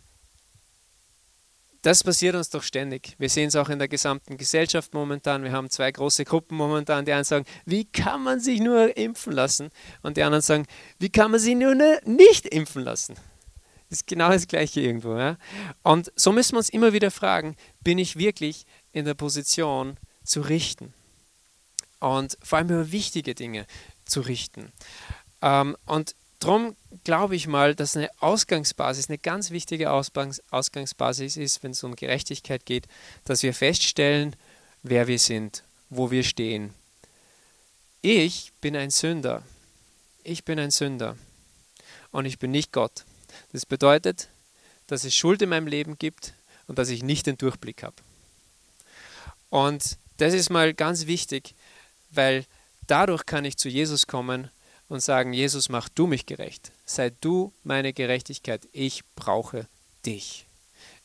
das 1.82 2.04
passiert 2.04 2.36
uns 2.36 2.48
doch 2.48 2.62
ständig. 2.62 3.16
Wir 3.18 3.28
sehen 3.28 3.48
es 3.48 3.56
auch 3.56 3.68
in 3.68 3.80
der 3.80 3.88
gesamten 3.88 4.36
Gesellschaft 4.36 4.94
momentan. 4.94 5.42
Wir 5.42 5.50
haben 5.50 5.68
zwei 5.68 5.90
große 5.90 6.24
Gruppen 6.24 6.56
momentan. 6.56 7.04
Die 7.04 7.12
einen 7.12 7.24
sagen, 7.24 7.44
wie 7.64 7.84
kann 7.84 8.22
man 8.22 8.38
sich 8.38 8.60
nur 8.60 8.96
impfen 8.96 9.32
lassen? 9.32 9.70
Und 10.02 10.16
die 10.16 10.22
anderen 10.22 10.42
sagen, 10.42 10.66
wie 11.00 11.10
kann 11.10 11.32
man 11.32 11.40
sich 11.40 11.56
nur 11.56 11.74
ne, 11.74 12.00
nicht 12.04 12.46
impfen 12.46 12.84
lassen? 12.84 13.16
Das 13.92 13.98
ist 13.98 14.06
genau 14.06 14.30
das 14.30 14.48
Gleiche 14.48 14.80
irgendwo. 14.80 15.18
Ja? 15.18 15.36
Und 15.82 16.10
so 16.16 16.32
müssen 16.32 16.52
wir 16.52 16.60
uns 16.60 16.70
immer 16.70 16.94
wieder 16.94 17.10
fragen, 17.10 17.56
bin 17.82 17.98
ich 17.98 18.16
wirklich 18.16 18.64
in 18.92 19.04
der 19.04 19.12
Position 19.12 19.98
zu 20.24 20.40
richten? 20.40 20.94
Und 22.00 22.38
vor 22.42 22.56
allem 22.56 22.70
über 22.70 22.90
wichtige 22.90 23.34
Dinge 23.34 23.66
zu 24.06 24.22
richten. 24.22 24.72
Ähm, 25.42 25.76
und 25.84 26.14
Darum 26.38 26.74
glaube 27.04 27.36
ich 27.36 27.46
mal, 27.46 27.74
dass 27.74 27.96
eine 27.96 28.10
Ausgangsbasis, 28.18 29.08
eine 29.08 29.18
ganz 29.18 29.50
wichtige 29.50 29.92
Ausgangsbasis 29.92 31.36
ist, 31.36 31.62
wenn 31.62 31.70
es 31.70 31.84
um 31.84 31.94
Gerechtigkeit 31.94 32.66
geht, 32.66 32.88
dass 33.24 33.44
wir 33.44 33.54
feststellen, 33.54 34.34
wer 34.82 35.06
wir 35.06 35.20
sind, 35.20 35.62
wo 35.88 36.10
wir 36.10 36.24
stehen. 36.24 36.74
Ich 38.00 38.52
bin 38.60 38.74
ein 38.74 38.90
Sünder. 38.90 39.44
Ich 40.24 40.44
bin 40.44 40.58
ein 40.58 40.72
Sünder. 40.72 41.16
Und 42.10 42.24
ich 42.24 42.40
bin 42.40 42.50
nicht 42.50 42.72
Gott. 42.72 43.04
Das 43.52 43.66
bedeutet, 43.66 44.28
dass 44.86 45.04
es 45.04 45.14
Schuld 45.14 45.42
in 45.42 45.48
meinem 45.48 45.66
Leben 45.66 45.98
gibt 45.98 46.34
und 46.66 46.78
dass 46.78 46.88
ich 46.88 47.02
nicht 47.02 47.26
den 47.26 47.38
Durchblick 47.38 47.82
habe. 47.82 47.96
Und 49.50 49.96
das 50.18 50.34
ist 50.34 50.50
mal 50.50 50.74
ganz 50.74 51.06
wichtig, 51.06 51.54
weil 52.10 52.46
dadurch 52.86 53.26
kann 53.26 53.44
ich 53.44 53.56
zu 53.56 53.68
Jesus 53.68 54.06
kommen 54.06 54.50
und 54.88 55.00
sagen, 55.00 55.32
Jesus, 55.32 55.68
mach 55.68 55.88
du 55.88 56.06
mich 56.06 56.26
gerecht. 56.26 56.72
Sei 56.84 57.10
du 57.20 57.52
meine 57.64 57.92
Gerechtigkeit. 57.92 58.68
Ich 58.72 59.02
brauche 59.16 59.66
dich. 60.04 60.46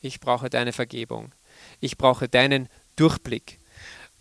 Ich 0.02 0.20
brauche 0.20 0.50
deine 0.50 0.74
Vergebung. 0.74 1.32
Ich 1.80 1.98
brauche 1.98 2.28
deinen 2.28 2.70
Durchblick. 2.96 3.60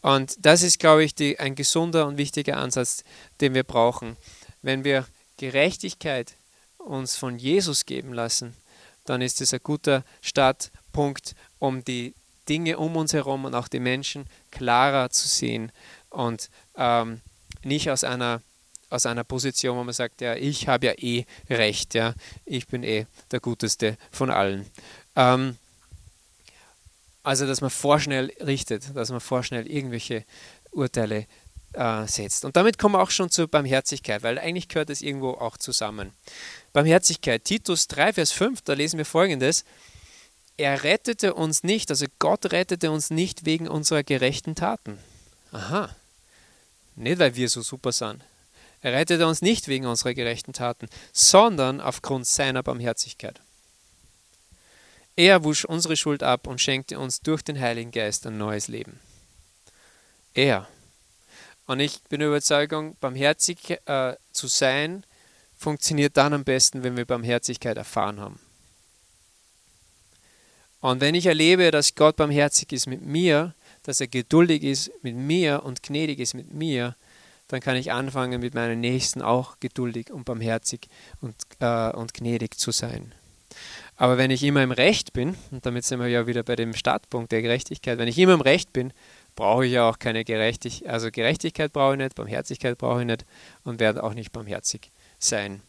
Und 0.02 0.36
das 0.38 0.62
ist, 0.62 0.78
glaube 0.78 1.04
ich, 1.04 1.14
die, 1.14 1.38
ein 1.40 1.54
gesunder 1.54 2.06
und 2.06 2.16
wichtiger 2.16 2.58
Ansatz, 2.58 3.02
den 3.40 3.54
wir 3.54 3.64
brauchen. 3.64 4.16
Wenn 4.62 4.84
wir 4.84 5.06
Gerechtigkeit 5.36 6.34
uns 6.86 7.16
von 7.16 7.38
Jesus 7.38 7.84
geben 7.84 8.12
lassen, 8.12 8.54
dann 9.04 9.22
ist 9.22 9.40
es 9.40 9.52
ein 9.52 9.60
guter 9.62 10.04
Startpunkt, 10.20 11.34
um 11.58 11.84
die 11.84 12.14
Dinge 12.48 12.78
um 12.78 12.96
uns 12.96 13.12
herum 13.12 13.44
und 13.44 13.54
auch 13.54 13.68
die 13.68 13.80
Menschen 13.80 14.26
klarer 14.50 15.10
zu 15.10 15.26
sehen 15.28 15.72
und 16.10 16.48
ähm, 16.76 17.20
nicht 17.62 17.90
aus 17.90 18.04
einer 18.04 18.40
aus 18.88 19.04
einer 19.04 19.24
Position, 19.24 19.76
wo 19.76 19.82
man 19.82 19.92
sagt, 19.92 20.20
ja, 20.20 20.36
ich 20.36 20.68
habe 20.68 20.86
ja 20.86 20.92
eh 20.92 21.26
recht, 21.50 21.94
ja, 21.94 22.14
ich 22.44 22.68
bin 22.68 22.84
eh 22.84 23.06
der 23.32 23.40
Guteste 23.40 23.96
von 24.12 24.30
allen. 24.30 24.64
Ähm, 25.16 25.56
also, 27.24 27.46
dass 27.46 27.60
man 27.60 27.70
vorschnell 27.70 28.32
richtet, 28.40 28.94
dass 28.94 29.10
man 29.10 29.20
vorschnell 29.20 29.66
irgendwelche 29.66 30.24
Urteile 30.70 31.26
äh, 31.76 32.06
setzt. 32.06 32.45
Und 32.45 32.56
damit 32.56 32.78
kommen 32.78 32.95
wir 32.95 33.02
auch 33.02 33.11
schon 33.11 33.30
zur 33.30 33.49
Barmherzigkeit, 33.49 34.23
weil 34.23 34.38
eigentlich 34.38 34.68
gehört 34.68 34.90
es 34.90 35.02
irgendwo 35.02 35.30
auch 35.30 35.56
zusammen. 35.56 36.12
Barmherzigkeit, 36.73 37.45
Titus 37.45 37.87
3, 37.88 38.14
Vers 38.14 38.33
5, 38.33 38.62
da 38.62 38.73
lesen 38.73 38.99
wir 38.99 39.04
folgendes. 39.04 39.64
Er 40.56 40.85
rettete 40.85 41.35
uns 41.35 41.62
nicht, 41.62 41.90
also 41.90 42.06
Gott 42.18 42.52
rettete 42.52 42.90
uns 42.90 43.11
nicht 43.11 43.45
wegen 43.45 43.68
unserer 43.68 44.02
gerechten 44.02 44.54
Taten. 44.54 44.99
Aha. 45.52 45.95
Nicht, 46.95 47.18
weil 47.18 47.35
wir 47.35 47.49
so 47.49 47.61
super 47.61 47.92
sind, 47.92 48.23
er 48.80 48.92
rettete 48.92 49.26
uns 49.26 49.42
nicht 49.42 49.68
wegen 49.68 49.87
unserer 49.87 50.14
gerechten 50.14 50.52
Taten, 50.52 50.88
sondern 51.12 51.80
aufgrund 51.80 52.26
seiner 52.26 52.62
Barmherzigkeit. 52.62 53.40
Er 55.16 55.45
wusch 55.45 55.64
unsere 55.64 55.97
Schuld 55.97 56.23
ab 56.23 56.47
und 56.47 56.61
schenkte 56.61 56.99
uns 56.99 57.21
durch 57.21 57.42
den 57.42 57.59
Heiligen 57.59 57.90
Geist 57.90 58.26
ein 58.26 58.37
neues 58.37 58.68
Leben. 58.68 59.00
Er. 60.35 60.68
Und 61.66 61.80
ich 61.80 62.02
bin 62.04 62.20
der 62.20 62.28
Überzeugung, 62.28 62.96
barmherzig 63.00 63.78
äh, 63.87 64.14
zu 64.32 64.46
sein, 64.46 65.04
funktioniert 65.56 66.16
dann 66.16 66.32
am 66.32 66.44
besten, 66.44 66.82
wenn 66.82 66.96
wir 66.96 67.04
Barmherzigkeit 67.04 67.76
erfahren 67.76 68.20
haben. 68.20 68.38
Und 70.80 71.00
wenn 71.00 71.14
ich 71.14 71.26
erlebe, 71.26 71.70
dass 71.70 71.94
Gott 71.94 72.16
barmherzig 72.16 72.73
ist 72.73 72.87
mit 72.87 73.02
mir, 73.02 73.54
dass 73.82 74.00
er 74.00 74.06
geduldig 74.06 74.62
ist 74.62 74.92
mit 75.02 75.16
mir 75.16 75.62
und 75.64 75.82
gnädig 75.82 76.20
ist 76.20 76.35
mit 76.35 76.52
mir, 76.52 76.94
dann 77.49 77.61
kann 77.61 77.76
ich 77.76 77.92
anfangen, 77.92 78.40
mit 78.40 78.54
meinen 78.54 78.80
Nächsten 78.80 79.23
auch 79.23 79.58
geduldig 79.61 80.11
und 80.11 80.25
barmherzig 80.25 80.88
und, 81.20 81.35
äh, 81.61 81.90
und 81.90 82.14
gnädig 82.14 82.58
zu 82.58 82.70
sein. 82.70 83.12
Aber 83.96 84.18
wenn 84.18 84.30
ich 84.30 84.42
immer 84.42 84.62
im 84.62 84.73
Recht 84.73 85.12
bin, 85.12 85.37
und 85.50 85.64
damit 85.64 85.85
sind 85.85 86.00
wir 86.00 86.08
ja 86.08 86.26
wieder 86.26 86.42
bei 86.42 86.56
dem 86.56 86.75
Startpunkt 86.75 87.32
der 87.32 87.42
Gerechtigkeit, 87.42 87.99
wenn 87.99 88.08
ich 88.08 88.18
immer 88.18 88.35
im 88.35 88.40
Recht 88.40 88.73
bin, 88.73 88.92
brauche 89.36 89.66
ich 89.66 89.72
ja 89.72 89.88
auch 89.88 89.98
keine 90.00 90.24
Gerechtigkeit, 90.24 90.88
also 90.90 91.10
Gerechtigkeit 91.12 91.72
brauche 91.72 91.92
ich 91.92 91.98
nicht, 91.98 92.16
Barmherzigkeit 92.16 92.76
brauche 92.76 93.00
ich 93.00 93.06
nicht 93.06 93.24
und 93.62 93.78
werde 93.78 94.02
auch 94.02 94.14
nicht 94.14 94.32
barmherzig 94.32 94.90
sein. 95.18 95.62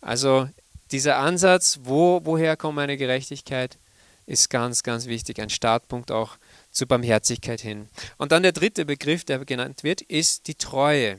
Also 0.00 0.48
dieser 0.90 1.18
Ansatz, 1.18 1.80
wo, 1.84 2.20
woher 2.24 2.56
kommt 2.56 2.76
meine 2.76 2.96
Gerechtigkeit, 2.96 3.78
ist 4.26 4.50
ganz, 4.50 4.82
ganz 4.82 5.06
wichtig, 5.06 5.40
ein 5.40 5.50
Startpunkt 5.50 6.10
auch 6.10 6.36
zur 6.70 6.88
Barmherzigkeit 6.88 7.60
hin. 7.60 7.88
Und 8.16 8.32
dann 8.32 8.42
der 8.42 8.52
dritte 8.52 8.84
Begriff, 8.84 9.24
der 9.24 9.44
genannt 9.44 9.84
wird, 9.84 10.00
ist 10.00 10.48
die 10.48 10.54
Treue. 10.54 11.18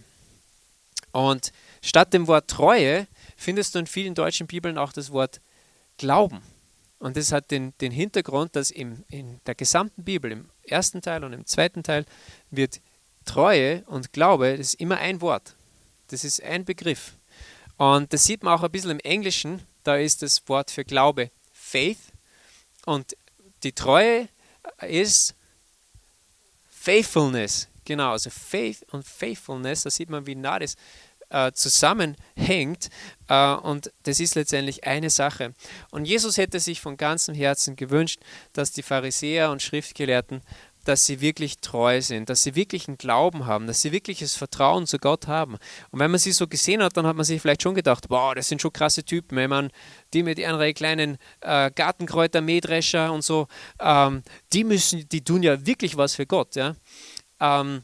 Und 1.12 1.52
statt 1.82 2.14
dem 2.14 2.28
Wort 2.28 2.50
Treue 2.50 3.08
findest 3.38 3.76
du 3.76 3.80
in 3.80 3.88
vielen 3.88 4.16
deutschen 4.16 4.48
Bibeln 4.48 4.78
auch 4.78 4.92
das 4.92 5.12
Wort 5.12 5.40
Glauben. 5.98 6.42
Und 7.00 7.18
das 7.18 7.32
hat 7.32 7.52
den, 7.52 7.74
den 7.82 7.92
Hintergrund, 7.92 8.56
dass 8.56 8.72
im, 8.72 9.04
in 9.10 9.40
der 9.46 9.56
gesamten 9.56 10.04
Bibel, 10.04 10.32
im 10.32 10.50
ersten 10.64 11.02
Teil 11.02 11.24
und 11.24 11.34
im 11.34 11.46
zweiten 11.46 11.84
Teil, 11.84 12.06
wird 12.52 12.82
Treue 13.26 13.84
und 13.88 14.14
Glaube, 14.14 14.58
das 14.58 14.68
ist 14.68 14.74
immer 14.76 14.98
ein 14.98 15.22
Wort. 15.22 15.56
Das 16.08 16.24
ist 16.24 16.42
ein 16.42 16.66
Begriff. 16.66 17.14
Und 17.78 18.14
das 18.14 18.24
sieht 18.26 18.44
man 18.44 18.58
auch 18.58 18.64
ein 18.64 18.72
bisschen 18.72 18.92
im 18.92 19.00
Englischen, 19.00 19.62
da 19.84 19.98
ist 19.98 20.22
das 20.22 20.48
Wort 20.48 20.72
für 20.72 20.86
Glaube 20.86 21.32
Faith. 21.52 22.00
Und 22.86 23.18
die 23.64 23.74
Treue 23.74 24.30
ist 24.88 25.36
Faithfulness, 26.70 27.68
genau, 27.84 28.12
also 28.12 28.30
Faith 28.30 28.86
und 28.92 29.06
Faithfulness, 29.06 29.84
da 29.84 29.90
sieht 29.90 30.10
man, 30.10 30.26
wie 30.28 30.36
nah 30.36 30.60
das 30.60 30.76
äh, 31.30 31.52
zusammenhängt. 31.52 32.90
Äh, 33.28 33.54
und 33.54 33.92
das 34.04 34.20
ist 34.20 34.36
letztendlich 34.36 34.86
eine 34.86 35.10
Sache. 35.10 35.54
Und 35.92 36.06
Jesus 36.06 36.38
hätte 36.38 36.60
sich 36.60 36.82
von 36.82 36.98
ganzem 36.98 37.36
Herzen 37.36 37.76
gewünscht, 37.76 38.20
dass 38.54 38.72
die 38.72 38.84
Pharisäer 38.84 39.52
und 39.52 39.62
Schriftgelehrten 39.62 40.42
dass 40.86 41.06
sie 41.06 41.20
wirklich 41.20 41.58
treu 41.60 42.00
sind, 42.00 42.30
dass 42.30 42.44
sie 42.44 42.56
wirklich 42.56 42.88
einen 42.88 42.98
Glauben 42.98 43.46
haben, 43.46 43.68
dass 43.68 43.82
sie 43.82 43.92
wirkliches 43.92 44.36
Vertrauen 44.36 44.88
zu 44.88 45.00
Gott 45.00 45.28
haben. 45.28 45.58
Und 45.92 46.00
wenn 46.00 46.12
man 46.12 46.20
sie 46.20 46.32
so 46.32 46.48
gesehen 46.48 46.82
hat, 46.82 46.96
dann 46.96 47.06
hat 47.06 47.16
man 47.16 47.26
sich 47.26 47.42
vielleicht 47.42 47.64
schon 47.64 47.76
gedacht, 47.76 48.06
wow, 48.10 48.34
das 48.34 48.48
sind 48.48 48.62
schon 48.62 48.72
krasse 48.72 49.04
Typen, 49.04 49.36
wenn 49.36 49.50
man 49.50 49.72
die 50.14 50.24
mit 50.24 50.40
ihren 50.40 50.74
kleinen 50.76 51.18
äh, 51.42 51.72
Gartenkräuter, 51.72 52.42
Mähdrescher 52.42 53.12
und 53.12 53.24
so, 53.24 53.48
ähm, 53.80 54.24
die 54.54 54.64
müssen, 54.64 55.10
die 55.10 55.24
tun 55.24 55.44
ja 55.44 55.66
wirklich 55.66 55.98
was 55.98 56.16
für 56.16 56.26
Gott, 56.26 56.56
ja. 56.56 56.76
Ähm, 57.40 57.82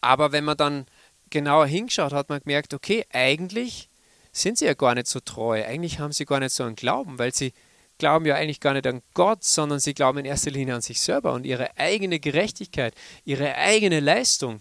aber 0.00 0.32
wenn 0.32 0.44
man 0.44 0.56
dann 0.56 0.86
genauer 1.32 1.66
hingeschaut, 1.66 2.12
hat 2.12 2.28
man 2.28 2.40
gemerkt, 2.40 2.74
okay, 2.74 3.04
eigentlich 3.12 3.88
sind 4.30 4.58
sie 4.58 4.66
ja 4.66 4.74
gar 4.74 4.94
nicht 4.94 5.08
so 5.08 5.18
treu, 5.18 5.64
eigentlich 5.64 5.98
haben 5.98 6.12
sie 6.12 6.24
gar 6.24 6.38
nicht 6.38 6.52
so 6.52 6.62
einen 6.62 6.76
Glauben, 6.76 7.18
weil 7.18 7.34
sie 7.34 7.52
glauben 7.98 8.24
ja 8.24 8.36
eigentlich 8.36 8.60
gar 8.60 8.72
nicht 8.72 8.86
an 8.86 9.02
Gott, 9.14 9.44
sondern 9.44 9.80
sie 9.80 9.94
glauben 9.94 10.18
in 10.18 10.24
erster 10.24 10.50
Linie 10.50 10.74
an 10.74 10.80
sich 10.80 11.00
selber 11.00 11.32
und 11.34 11.44
ihre 11.44 11.76
eigene 11.76 12.18
Gerechtigkeit, 12.20 12.94
ihre 13.24 13.54
eigene 13.56 14.00
Leistung 14.00 14.60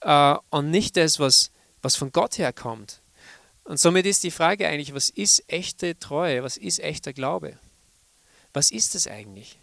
äh, 0.00 0.36
und 0.50 0.70
nicht 0.70 0.96
das, 0.96 1.18
was, 1.18 1.50
was 1.82 1.96
von 1.96 2.12
Gott 2.12 2.38
herkommt. 2.38 3.00
Und 3.64 3.78
somit 3.78 4.06
ist 4.06 4.24
die 4.24 4.30
Frage 4.30 4.66
eigentlich, 4.66 4.94
was 4.94 5.08
ist 5.08 5.44
echte 5.48 5.98
Treue, 5.98 6.42
was 6.42 6.56
ist 6.56 6.80
echter 6.80 7.12
Glaube? 7.12 7.58
Was 8.52 8.70
ist 8.70 8.94
es 8.94 9.06
eigentlich? 9.06 9.58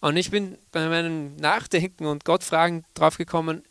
Und 0.00 0.16
ich 0.16 0.30
bin 0.30 0.58
bei 0.72 0.88
meinem 0.88 1.36
Nachdenken 1.36 2.06
und 2.06 2.24
Gott 2.24 2.44
fragen 2.44 2.84
drauf 2.94 3.16
gekommen 3.16 3.62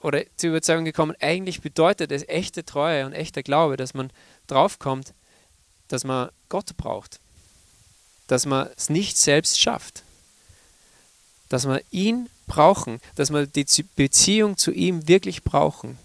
oder 0.00 0.22
zur 0.36 0.50
Überzeugung 0.50 0.84
gekommen, 0.84 1.14
eigentlich 1.20 1.60
bedeutet 1.60 2.12
es 2.12 2.28
echte 2.28 2.64
Treue 2.64 3.06
und 3.06 3.12
echter 3.12 3.42
Glaube, 3.42 3.76
dass 3.76 3.94
man 3.94 4.10
draufkommt, 4.46 5.14
dass 5.88 6.04
man 6.04 6.30
Gott 6.48 6.76
braucht 6.76 7.20
dass 8.26 8.46
man 8.46 8.68
es 8.76 8.90
nicht 8.90 9.16
selbst 9.16 9.60
schafft. 9.60 10.02
Dass 11.48 11.66
wir 11.66 11.80
ihn 11.90 12.28
brauchen, 12.46 13.00
dass 13.14 13.30
wir 13.30 13.46
die 13.46 13.66
Beziehung 13.94 14.56
zu 14.56 14.72
ihm 14.72 15.06
wirklich 15.08 15.44
brauchen. 15.44 15.98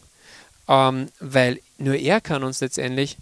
Ähm, 0.68 1.10
weil 1.20 1.60
nur 1.78 1.96
er 1.96 2.22
kann 2.22 2.44
uns 2.44 2.62
letztendlich 2.62 3.18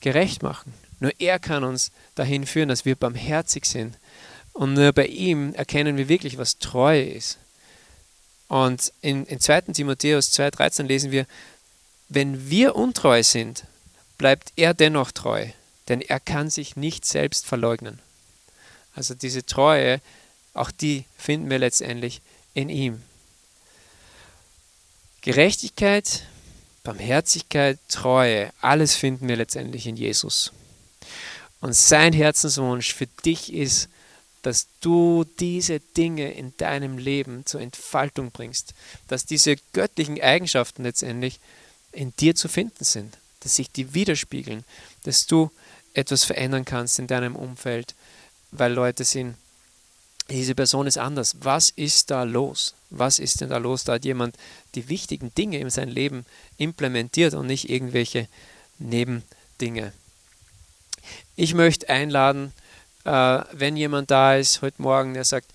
gerecht 0.00 0.42
machen. 0.42 0.72
Nur 1.00 1.12
er 1.18 1.38
kann 1.38 1.64
uns 1.64 1.90
dahin 2.14 2.46
führen, 2.46 2.68
dass 2.68 2.84
wir 2.84 2.94
barmherzig 2.94 3.64
sind. 3.64 3.98
Und 4.52 4.74
nur 4.74 4.92
bei 4.92 5.06
ihm 5.06 5.54
erkennen 5.54 5.96
wir 5.96 6.08
wirklich, 6.08 6.38
was 6.38 6.58
Treue 6.58 7.02
ist. 7.02 7.38
Und 8.50 8.92
in, 9.00 9.26
in 9.26 9.38
2. 9.38 9.60
Timotheus 9.72 10.32
2,13 10.32 10.82
lesen 10.82 11.12
wir, 11.12 11.24
wenn 12.08 12.50
wir 12.50 12.74
untreu 12.74 13.22
sind, 13.22 13.62
bleibt 14.18 14.52
er 14.56 14.74
dennoch 14.74 15.12
treu, 15.12 15.46
denn 15.86 16.00
er 16.00 16.18
kann 16.18 16.50
sich 16.50 16.74
nicht 16.74 17.04
selbst 17.04 17.46
verleugnen. 17.46 18.00
Also 18.96 19.14
diese 19.14 19.46
Treue, 19.46 20.00
auch 20.52 20.72
die 20.72 21.04
finden 21.16 21.48
wir 21.48 21.60
letztendlich 21.60 22.22
in 22.52 22.70
ihm. 22.70 23.00
Gerechtigkeit, 25.20 26.24
Barmherzigkeit, 26.82 27.78
Treue, 27.88 28.50
alles 28.60 28.96
finden 28.96 29.28
wir 29.28 29.36
letztendlich 29.36 29.86
in 29.86 29.96
Jesus. 29.96 30.50
Und 31.60 31.76
sein 31.76 32.12
Herzenswunsch 32.12 32.94
für 32.94 33.06
dich 33.24 33.52
ist, 33.52 33.88
dass 34.42 34.68
du 34.80 35.24
diese 35.38 35.80
Dinge 35.80 36.32
in 36.32 36.56
deinem 36.56 36.98
Leben 36.98 37.44
zur 37.46 37.60
Entfaltung 37.60 38.30
bringst, 38.30 38.74
dass 39.08 39.26
diese 39.26 39.56
göttlichen 39.72 40.20
Eigenschaften 40.20 40.82
letztendlich 40.82 41.40
in 41.92 42.14
dir 42.16 42.34
zu 42.34 42.48
finden 42.48 42.84
sind, 42.84 43.18
dass 43.40 43.56
sich 43.56 43.70
die 43.70 43.94
widerspiegeln, 43.94 44.64
dass 45.02 45.26
du 45.26 45.50
etwas 45.94 46.24
verändern 46.24 46.64
kannst 46.64 46.98
in 46.98 47.06
deinem 47.06 47.36
Umfeld, 47.36 47.94
weil 48.52 48.72
Leute 48.72 49.04
sind, 49.04 49.36
diese 50.30 50.54
Person 50.54 50.86
ist 50.86 50.98
anders. 50.98 51.36
Was 51.40 51.70
ist 51.70 52.10
da 52.10 52.22
los? 52.22 52.74
Was 52.90 53.18
ist 53.18 53.40
denn 53.40 53.50
da 53.50 53.58
los? 53.58 53.84
Da 53.84 53.94
hat 53.94 54.04
jemand 54.04 54.36
die 54.76 54.88
wichtigen 54.88 55.34
Dinge 55.34 55.58
in 55.58 55.70
sein 55.70 55.88
Leben 55.88 56.24
implementiert 56.56 57.34
und 57.34 57.46
nicht 57.46 57.68
irgendwelche 57.68 58.28
Nebendinge. 58.78 59.92
Ich 61.34 61.54
möchte 61.54 61.88
einladen, 61.88 62.52
äh, 63.04 63.40
wenn 63.52 63.76
jemand 63.76 64.10
da 64.10 64.36
ist 64.36 64.62
heute 64.62 64.80
Morgen, 64.82 65.14
der 65.14 65.24
sagt, 65.24 65.52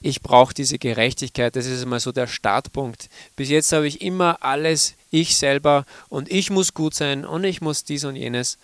ich 0.00 0.20
brauche 0.20 0.52
diese 0.52 0.78
Gerechtigkeit, 0.78 1.56
das 1.56 1.64
ist 1.64 1.82
einmal 1.82 2.00
so 2.00 2.12
der 2.12 2.26
Startpunkt. 2.26 3.08
Bis 3.36 3.48
jetzt 3.48 3.72
habe 3.72 3.86
ich 3.86 4.02
immer 4.02 4.42
alles 4.42 4.94
ich 5.10 5.36
selber 5.36 5.86
und 6.10 6.30
ich 6.30 6.50
muss 6.50 6.74
gut 6.74 6.94
sein 6.94 7.24
und 7.24 7.44
ich 7.44 7.62
muss 7.62 7.84
dies 7.84 8.04
und 8.04 8.16
jenes. 8.16 8.58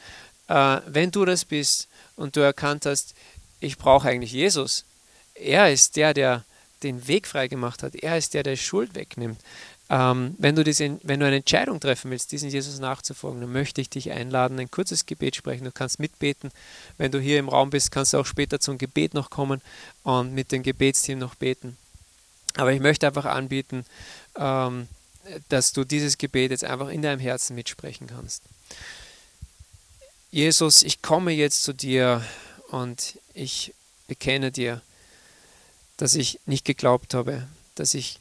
Äh, 0.49 0.81
wenn 0.87 1.11
du 1.11 1.25
das 1.25 1.47
bist 1.47 1.89
und 2.17 2.37
du 2.37 2.41
erkannt 2.41 2.85
hast, 2.85 3.15
ich 3.61 3.79
brauche 3.79 4.09
eigentlich 4.09 4.33
Jesus, 4.33 4.85
er 5.35 5.73
ist 5.73 5.97
der, 5.97 6.13
der 6.13 6.45
den 6.83 7.09
Weg 7.09 7.27
frei 7.27 7.49
gemacht 7.49 7.83
hat, 7.83 7.95
er 7.95 8.19
ist 8.19 8.35
der, 8.35 8.43
der 8.43 8.57
Schuld 8.57 8.95
wegnimmt, 8.95 9.41
ähm, 9.91 10.37
wenn, 10.39 10.55
du 10.55 10.63
diese, 10.63 11.01
wenn 11.03 11.19
du 11.19 11.27
eine 11.27 11.37
Entscheidung 11.37 11.81
treffen 11.81 12.13
willst, 12.13 12.31
diesen 12.31 12.49
Jesus 12.49 12.79
nachzufolgen, 12.79 13.41
dann 13.41 13.53
möchte 13.53 13.81
ich 13.81 13.91
dich 13.91 14.13
einladen, 14.13 14.61
ein 14.61 14.71
kurzes 14.71 15.05
Gebet 15.05 15.35
sprechen. 15.35 15.65
Du 15.65 15.73
kannst 15.73 15.99
mitbeten. 15.99 16.53
Wenn 16.97 17.11
du 17.11 17.19
hier 17.19 17.41
im 17.41 17.49
Raum 17.49 17.71
bist, 17.71 17.91
kannst 17.91 18.13
du 18.13 18.19
auch 18.19 18.27
später 18.27 18.61
zum 18.61 18.79
Gebet 18.79 19.15
noch 19.15 19.31
kommen 19.31 19.61
und 20.05 20.33
mit 20.33 20.53
dem 20.53 20.63
Gebetsteam 20.63 21.19
noch 21.19 21.35
beten. 21.35 21.77
Aber 22.55 22.73
ich 22.73 22.81
möchte 22.81 23.09
einfach 23.09 23.25
anbieten, 23.25 23.85
ähm, 24.37 24.87
dass 25.49 25.73
du 25.73 25.83
dieses 25.83 26.19
Gebet 26.19 26.53
jetzt 26.53 26.65
einfach 26.65 26.89
in 26.89 27.03
deinem 27.03 27.21
Herzen 27.21 27.57
mitsprechen 27.57 28.07
kannst. 28.07 28.43
Jesus, 30.31 30.85
ich 30.85 31.03
komme 31.03 31.33
jetzt 31.33 31.65
zu 31.65 31.73
dir 31.73 32.25
und 32.69 33.19
ich 33.35 33.75
bekenne 34.07 34.53
dir, 34.53 34.83
dass 35.97 36.15
ich 36.15 36.39
nicht 36.47 36.65
geglaubt 36.65 37.13
habe, 37.15 37.49
dass 37.75 37.95
ich 37.95 38.21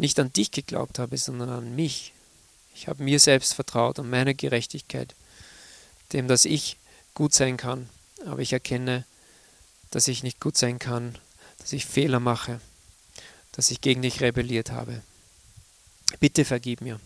nicht 0.00 0.18
an 0.18 0.32
dich 0.32 0.50
geglaubt 0.50 0.98
habe, 0.98 1.16
sondern 1.16 1.50
an 1.50 1.76
mich. 1.76 2.12
Ich 2.74 2.88
habe 2.88 3.02
mir 3.02 3.20
selbst 3.20 3.54
vertraut 3.54 3.98
und 3.98 4.10
meiner 4.10 4.34
Gerechtigkeit, 4.34 5.14
dem, 6.12 6.26
dass 6.26 6.44
ich 6.44 6.76
gut 7.14 7.34
sein 7.34 7.56
kann. 7.56 7.88
Aber 8.26 8.40
ich 8.40 8.52
erkenne, 8.52 9.04
dass 9.90 10.08
ich 10.08 10.22
nicht 10.22 10.40
gut 10.40 10.56
sein 10.56 10.78
kann, 10.78 11.16
dass 11.58 11.72
ich 11.72 11.86
Fehler 11.86 12.20
mache, 12.20 12.60
dass 13.52 13.70
ich 13.70 13.80
gegen 13.80 14.02
dich 14.02 14.20
rebelliert 14.20 14.70
habe. 14.70 15.02
Bitte 16.18 16.44
vergib 16.44 16.80
mir. 16.80 17.00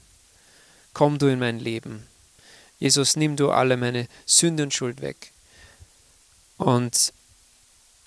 Komm 0.93 1.19
du 1.19 1.27
in 1.27 1.39
mein 1.39 1.59
Leben. 1.59 2.07
Jesus, 2.79 3.17
nimm 3.17 3.37
du 3.37 3.51
alle 3.51 3.77
meine 3.77 4.09
Sünde 4.27 4.63
und 4.63 4.75
Schuld 4.75 5.01
weg 5.01 5.33
und 6.57 7.13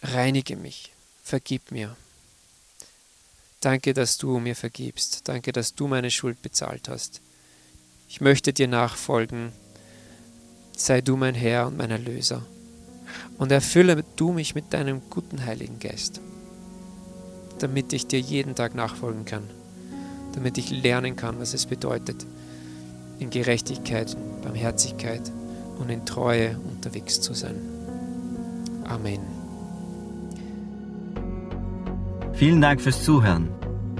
reinige 0.01 0.55
mich. 0.55 0.91
Vergib 1.23 1.71
mir. 1.71 1.95
Danke, 3.67 3.93
dass 3.93 4.17
du 4.17 4.39
mir 4.39 4.55
vergibst. 4.55 5.27
Danke, 5.27 5.51
dass 5.51 5.75
du 5.75 5.89
meine 5.89 6.09
Schuld 6.09 6.41
bezahlt 6.41 6.87
hast. 6.87 7.19
Ich 8.07 8.21
möchte 8.21 8.53
dir 8.53 8.69
nachfolgen. 8.69 9.51
Sei 10.71 11.01
du 11.01 11.17
mein 11.17 11.35
Herr 11.35 11.67
und 11.67 11.75
mein 11.75 11.91
Erlöser. 11.91 12.43
Und 13.37 13.51
erfülle 13.51 14.05
du 14.15 14.31
mich 14.31 14.55
mit 14.55 14.71
deinem 14.71 15.01
guten 15.09 15.45
Heiligen 15.45 15.79
Geist, 15.79 16.21
damit 17.59 17.91
ich 17.91 18.07
dir 18.07 18.21
jeden 18.21 18.55
Tag 18.55 18.73
nachfolgen 18.73 19.25
kann, 19.25 19.43
damit 20.31 20.57
ich 20.57 20.69
lernen 20.69 21.17
kann, 21.17 21.37
was 21.37 21.53
es 21.53 21.65
bedeutet, 21.65 22.25
in 23.19 23.31
Gerechtigkeit, 23.31 24.15
Barmherzigkeit 24.43 25.29
und 25.77 25.89
in 25.89 26.05
Treue 26.05 26.57
unterwegs 26.57 27.19
zu 27.19 27.33
sein. 27.33 27.57
Amen. 28.85 29.19
Vielen 32.31 32.61
Dank 32.61 32.79
fürs 32.79 33.03
Zuhören. 33.03 33.49